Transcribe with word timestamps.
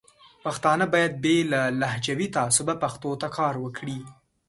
پښتانه 0.43 0.85
باید 0.93 1.13
بې 1.23 1.35
له 1.51 1.61
لهجوي 1.81 2.27
تعصبه 2.37 2.73
پښتو 2.83 3.11
ته 3.21 3.27
کار 3.37 3.53
وکړي. 3.63 3.99